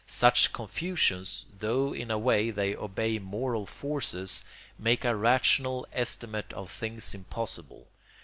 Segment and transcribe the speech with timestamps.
[0.07, 4.43] Such confusions, though in a way they obey moral forces,
[4.79, 7.85] make a rational estimate of things impossible.